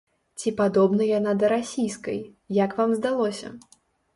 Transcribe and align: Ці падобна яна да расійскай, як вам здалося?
Ці 0.39 0.53
падобна 0.61 1.03
яна 1.09 1.35
да 1.43 1.51
расійскай, 1.53 2.17
як 2.63 2.71
вам 2.81 2.99
здалося? 3.03 3.47